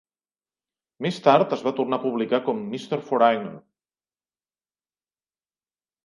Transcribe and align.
Més 1.05 1.17
tard 1.25 1.51
es 1.57 1.59
va 1.67 1.73
tornar 1.79 1.99
a 1.99 2.01
publicar 2.05 2.39
com 2.47 2.63
"Mr 2.77 2.99
Foreigner". 3.09 3.51